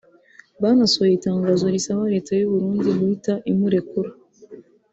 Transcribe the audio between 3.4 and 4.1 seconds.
imurekura